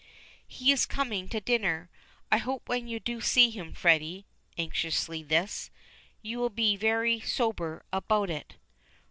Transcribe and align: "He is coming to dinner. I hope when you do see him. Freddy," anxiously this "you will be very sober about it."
"He 0.47 0.71
is 0.71 0.87
coming 0.87 1.29
to 1.29 1.39
dinner. 1.39 1.87
I 2.31 2.39
hope 2.39 2.67
when 2.67 2.87
you 2.87 2.99
do 2.99 3.21
see 3.21 3.51
him. 3.51 3.71
Freddy," 3.71 4.25
anxiously 4.57 5.21
this 5.21 5.69
"you 6.23 6.39
will 6.39 6.49
be 6.49 6.75
very 6.75 7.19
sober 7.19 7.85
about 7.93 8.31
it." 8.31 8.55